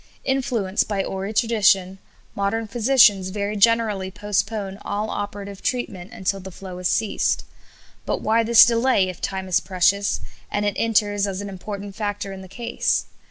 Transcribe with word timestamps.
Influenced 0.23 0.87
by 0.87 1.03
hoary 1.03 1.31
tradition, 1.31 1.99
modern 2.33 2.67
physicians 2.67 3.29
very 3.29 3.55
generally 3.55 4.09
postpone 4.09 4.79
all 4.81 5.11
operative 5.11 5.61
treatment 5.61 6.11
until 6.11 6.39
the 6.39 6.49
flow 6.49 6.77
has 6.79 6.87
ceased. 6.87 7.45
But 8.07 8.19
why 8.21 8.41
this 8.41 8.65
delay, 8.65 9.09
if 9.09 9.21
time 9.21 9.47
is 9.47 9.59
precious, 9.59 10.19
and 10.49 10.65
it 10.65 10.73
enters 10.75 11.27
as 11.27 11.39
an 11.39 11.49
important 11.49 11.95
factor 11.95 12.33
in 12.33 12.41
the 12.41 12.47
case? 12.49 13.05